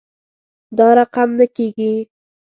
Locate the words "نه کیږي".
1.39-1.93